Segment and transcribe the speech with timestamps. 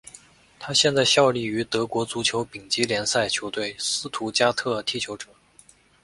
[0.57, 5.27] 他现在效力于德国足球丙级联赛球队斯图加特踢球者。